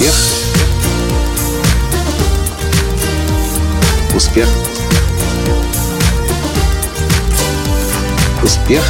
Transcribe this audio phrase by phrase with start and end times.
[0.00, 0.14] Успех.
[4.14, 4.48] Успех.
[8.42, 8.82] Успех.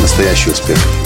[0.00, 1.01] Настоящий успех.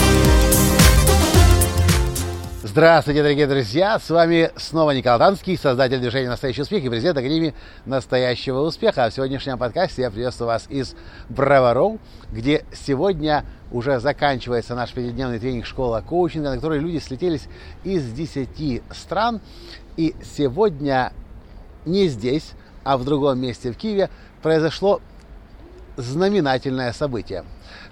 [2.76, 3.98] Здравствуйте, дорогие друзья!
[3.98, 7.54] С вами снова Николай Танский, создатель движения «Настоящий успех» и президент Академии
[7.86, 9.06] «Настоящего успеха».
[9.06, 10.94] А в сегодняшнем подкасте я приветствую вас из
[11.30, 11.96] Броваров,
[12.30, 17.48] где сегодня уже заканчивается наш пятидневный тренинг «Школа коучинга», на который люди слетелись
[17.82, 19.40] из 10 стран.
[19.96, 21.14] И сегодня
[21.86, 22.50] не здесь,
[22.84, 24.10] а в другом месте, в Киеве,
[24.42, 25.00] произошло
[25.96, 27.44] знаменательное событие.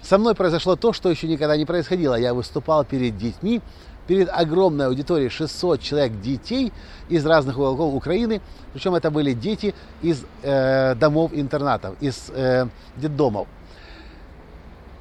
[0.03, 2.13] Со мной произошло то, что еще никогда не происходило.
[2.13, 3.61] Я выступал перед детьми,
[4.07, 6.71] перед огромной аудиторией 600 человек детей
[7.09, 8.41] из разных уголков Украины.
[8.73, 13.47] Причем это были дети из э, домов-интернатов, из э, детдомов.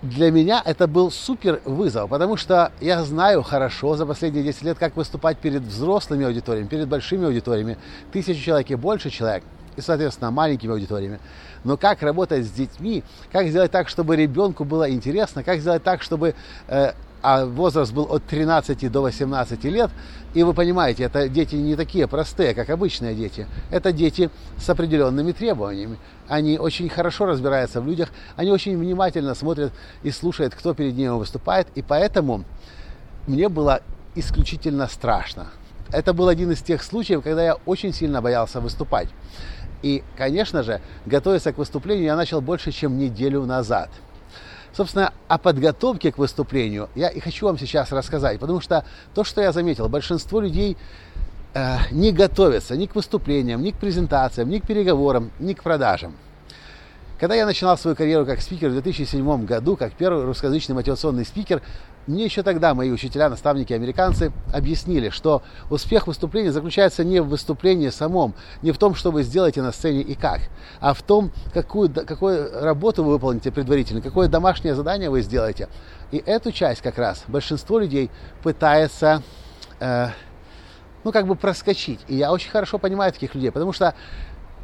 [0.03, 4.79] Для меня это был супер вызов, потому что я знаю хорошо за последние 10 лет,
[4.79, 7.79] как выступать перед взрослыми аудиториями, перед большими аудиториями,
[8.13, 9.43] тысячу человек и больше человек,
[9.77, 11.21] и, соответственно, маленькими аудиториями.
[11.65, 13.03] Но как работать с детьми,
[13.33, 16.35] как сделать так, чтобы ребенку было интересно, как сделать так, чтобы
[16.69, 16.93] э,
[17.25, 19.91] а возраст был от 13 до 18 лет.
[20.35, 23.47] И вы понимаете, это дети не такие простые, как обычные дети.
[23.71, 25.97] Это дети с определенными требованиями.
[26.29, 31.17] Они очень хорошо разбираются в людях, они очень внимательно смотрят и слушают, кто перед ними
[31.17, 31.67] выступает.
[31.75, 32.45] И поэтому
[33.27, 33.81] мне было
[34.15, 35.47] исключительно страшно.
[35.93, 39.09] Это был один из тех случаев, когда я очень сильно боялся выступать.
[39.81, 43.89] И, конечно же, готовиться к выступлению я начал больше, чем неделю назад–
[44.77, 49.41] Собственно, о подготовке к выступлению я и хочу вам сейчас рассказать, потому что то, что
[49.41, 50.77] я заметил, большинство людей
[51.55, 56.17] э, не готовятся ни к выступлениям, ни к презентациям, ни к переговорам, ни к продажам.
[57.21, 61.63] Когда я начинал свою карьеру как спикер в 2007 году, как первый русскоязычный мотивационный спикер,
[62.07, 67.89] мне еще тогда мои учителя, наставники, американцы объяснили, что успех выступления заключается не в выступлении
[67.89, 70.41] самом, не в том, что вы сделаете на сцене и как,
[70.81, 75.69] а в том, какую, какую работу вы выполните предварительно, какое домашнее задание вы сделаете.
[76.11, 78.11] И эту часть как раз большинство людей
[78.43, 79.23] пытается
[79.81, 80.09] э,
[81.05, 82.01] ну, как бы проскочить.
[82.09, 83.95] И я очень хорошо понимаю таких людей, потому что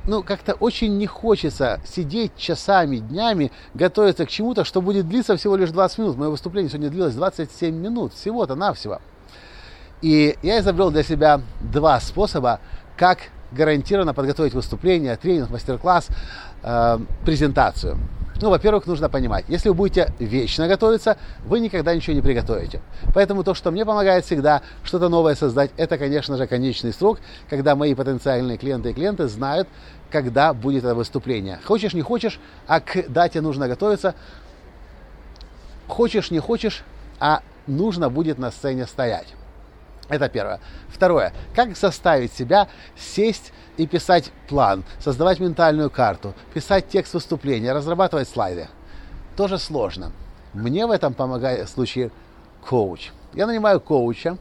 [0.07, 5.57] ну, как-то очень не хочется сидеть часами, днями, готовиться к чему-то, что будет длиться всего
[5.57, 6.17] лишь 20 минут.
[6.17, 9.01] Мое выступление сегодня длилось 27 минут, всего-то навсего.
[10.03, 12.61] И я изобрел для себя два способа,
[12.97, 13.19] как
[13.53, 16.09] гарантированно подготовить выступление, тренинг, мастер-класс,
[16.63, 17.99] э, презентацию.
[18.41, 22.81] Ну, во-первых, нужно понимать, если вы будете вечно готовиться, вы никогда ничего не приготовите.
[23.15, 27.19] Поэтому то, что мне помогает всегда что-то новое создать, это, конечно же, конечный срок,
[27.51, 29.69] когда мои потенциальные клиенты и клиенты знают,
[30.11, 31.59] когда будет это выступление.
[31.65, 34.15] Хочешь, не хочешь, а к дате нужно готовиться.
[35.87, 36.85] Хочешь, не хочешь,
[37.19, 39.35] а нужно будет на сцене стоять.
[40.11, 40.61] Это первое.
[40.89, 41.33] Второе.
[41.55, 48.69] Как заставить себя сесть и писать план, создавать ментальную карту, писать текст выступления, разрабатывать слайды.
[49.37, 50.13] Тоже сложно.
[50.53, 52.11] Мне в этом помогает в случае
[52.69, 53.13] коуч.
[53.33, 54.37] Я нанимаю коуча,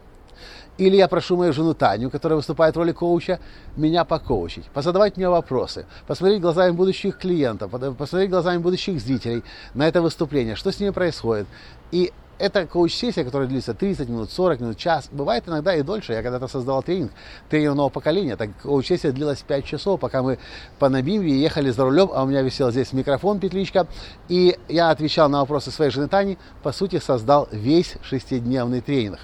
[0.76, 3.38] или я прошу мою жену Таню, которая выступает в роли коуча,
[3.76, 9.44] меня покоучить, позадавать мне вопросы, посмотреть глазами будущих клиентов, посмотреть глазами будущих зрителей
[9.74, 11.46] на это выступление, что с ними происходит.
[11.92, 15.08] И это коуч-сессия, которая длится 30 минут, 40 минут, час.
[15.12, 16.14] Бывает иногда и дольше.
[16.14, 17.12] Я когда-то создавал тренинг,
[17.50, 18.36] тренер нового поколения.
[18.36, 20.38] Так коуч-сессия длилась 5 часов, пока мы
[20.78, 23.86] по Набимве ехали за рулем, а у меня висел здесь микрофон, петличка.
[24.28, 26.38] И я отвечал на вопросы своей жены Тани.
[26.62, 29.20] По сути, создал весь шестидневный тренинг.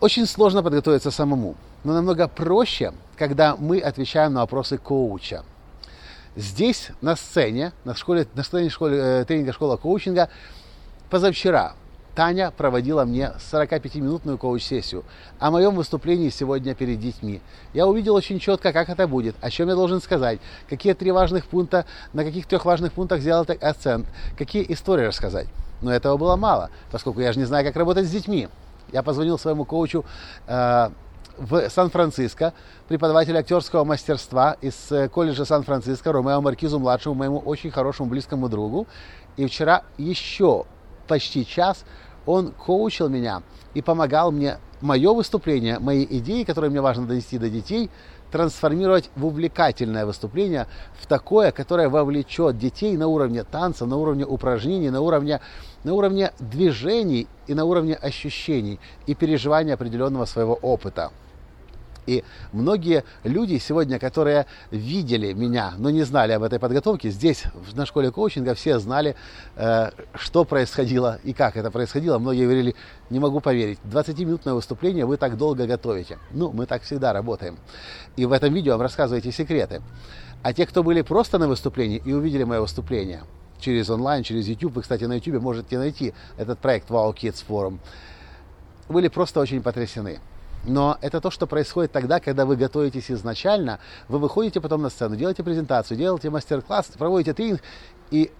[0.00, 5.42] Очень сложно подготовиться самому, но намного проще, когда мы отвечаем на вопросы коуча.
[6.36, 10.28] Здесь, на сцене, на, школе, на сцене школе, э, тренинга школа коучинга,
[11.10, 11.74] позавчера
[12.14, 15.04] Таня проводила мне 45-минутную коуч-сессию
[15.40, 17.40] о моем выступлении сегодня перед детьми.
[17.72, 21.46] Я увидел очень четко, как это будет, о чем я должен сказать, какие три важных
[21.46, 24.06] пункта, на каких трех важных пунктах сделать акцент,
[24.38, 25.48] какие истории рассказать.
[25.82, 28.48] Но этого было мало, поскольку я же не знаю, как работать с детьми.
[28.92, 30.04] Я позвонил своему коучу
[30.46, 30.90] э,
[31.36, 32.52] в Сан-Франциско,
[32.86, 38.86] преподавателю актерского мастерства из э, колледжа Сан-Франциско, Ромео Маркизу младшему, моему очень хорошему близкому другу.
[39.36, 40.64] И вчера еще
[41.06, 41.84] почти час
[42.26, 43.42] он коучил меня
[43.74, 47.90] и помогал мне мое выступление, мои идеи, которые мне важно донести до детей,
[48.30, 50.66] трансформировать в увлекательное выступление,
[51.00, 55.40] в такое, которое вовлечет детей на уровне танца, на уровне упражнений, на уровне,
[55.84, 61.12] на уровне движений и на уровне ощущений и переживания определенного своего опыта.
[62.06, 67.86] И многие люди сегодня, которые видели меня, но не знали об этой подготовке, здесь, на
[67.86, 69.16] школе коучинга, все знали,
[69.56, 72.18] э, что происходило и как это происходило.
[72.18, 72.74] Многие говорили,
[73.10, 76.18] не могу поверить, 20-минутное выступление вы так долго готовите.
[76.30, 77.56] Ну, мы так всегда работаем.
[78.16, 79.82] И в этом видео вам рассказываете секреты.
[80.42, 83.22] А те, кто были просто на выступлении и увидели мое выступление
[83.60, 87.78] через онлайн, через YouTube, вы, кстати, на YouTube можете найти этот проект Wow Kids Forum,
[88.88, 90.20] были просто очень потрясены.
[90.64, 95.16] Но это то, что происходит тогда, когда вы готовитесь изначально, вы выходите потом на сцену,
[95.16, 97.60] делаете презентацию, делаете мастер-класс, проводите тренинг,
[98.10, 98.32] и,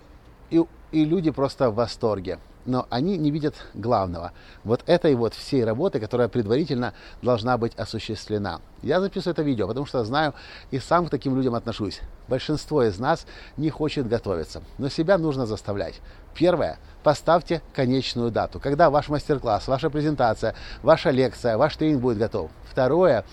[0.50, 2.38] и, и люди просто в восторге.
[2.66, 4.32] Но они не видят главного.
[4.64, 8.60] Вот этой вот всей работы, которая предварительно должна быть осуществлена.
[8.82, 10.34] Я записываю это видео, потому что знаю
[10.70, 12.00] и сам к таким людям отношусь.
[12.28, 13.26] Большинство из нас
[13.56, 16.00] не хочет готовиться, но себя нужно заставлять.
[16.34, 16.78] Первое.
[17.02, 22.50] Поставьте конечную дату, когда ваш мастер-класс, ваша презентация, ваша лекция, ваш тренинг будет готов.
[22.70, 23.24] Второе.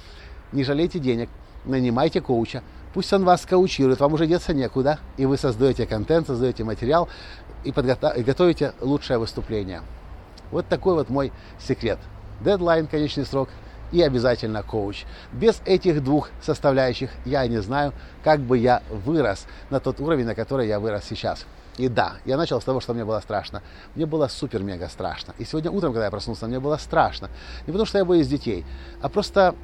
[0.51, 1.29] Не жалейте денег,
[1.63, 2.61] нанимайте коуча,
[2.93, 7.07] Пусть он вас коучирует, вам уже деться некуда, и вы создаете контент, создаете материал
[7.63, 8.17] и, подготов...
[8.17, 9.81] и готовите лучшее выступление.
[10.51, 11.99] Вот такой вот мой секрет.
[12.41, 13.49] Дедлайн, конечный срок
[13.91, 15.05] и обязательно коуч.
[15.31, 17.93] Без этих двух составляющих я не знаю,
[18.23, 21.45] как бы я вырос на тот уровень, на который я вырос сейчас.
[21.77, 23.61] И да, я начал с того, что мне было страшно.
[23.95, 25.33] Мне было супер-мега страшно.
[25.37, 27.29] И сегодня утром, когда я проснулся, мне было страшно.
[27.65, 28.65] Не потому, что я боюсь детей,
[29.01, 29.55] а просто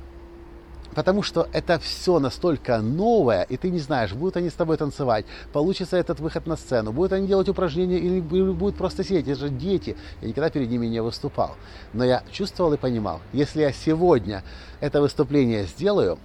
[0.98, 5.26] потому что это все настолько новое, и ты не знаешь, будут они с тобой танцевать,
[5.54, 9.28] получится этот выход на сцену, будут они делать упражнения или будут просто сидеть.
[9.28, 9.96] Это же дети.
[10.24, 11.56] Я никогда перед ними не выступал.
[11.94, 14.44] Но я чувствовал и понимал, если я сегодня
[14.80, 16.18] это выступление сделаю,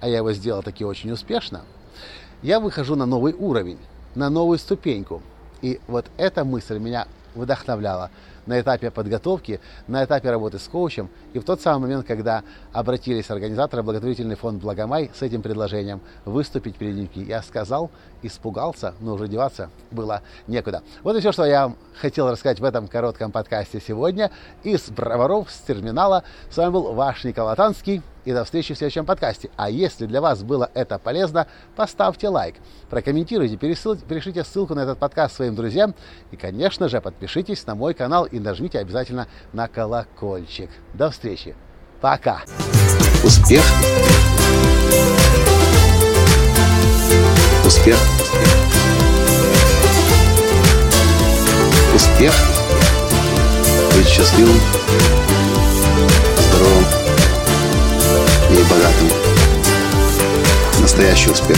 [0.00, 1.60] а я его сделал таки очень успешно,
[2.40, 3.78] я выхожу на новый уровень
[4.14, 5.20] на новую ступеньку.
[5.60, 8.10] И вот эта мысль меня вдохновляла
[8.46, 12.42] на этапе подготовки, на этапе работы с коучем и в тот самый момент, когда
[12.72, 17.10] обратились организаторы благотворительный фонд «Благомай» с этим предложением выступить перед ними.
[17.14, 17.90] Я сказал,
[18.22, 20.82] испугался, но уже деваться было некуда.
[21.02, 24.30] Вот и все, что я хотел рассказать в этом коротком подкасте сегодня.
[24.62, 26.24] Из Броваров, с терминала.
[26.50, 28.02] С вами был ваш Николай Танский.
[28.24, 29.50] И до встречи в следующем подкасте.
[29.54, 32.54] А если для вас было это полезно, поставьте лайк,
[32.88, 35.94] прокомментируйте, перешлите ссылку на этот подкаст своим друзьям.
[36.30, 40.70] И, конечно же, подпишитесь на мой канал и нажмите обязательно на колокольчик.
[40.92, 41.54] До встречи.
[42.00, 42.42] Пока.
[43.22, 43.62] Успех.
[47.64, 47.96] Успех.
[51.94, 52.34] Успех.
[53.94, 54.60] Быть счастливым,
[56.38, 56.84] здоровым
[58.50, 59.08] и богатым.
[60.80, 61.56] Настоящий успех.